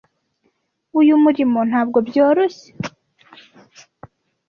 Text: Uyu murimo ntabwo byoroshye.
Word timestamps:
Uyu 0.99 1.13
murimo 1.23 1.59
ntabwo 1.69 1.97
byoroshye. 2.07 2.69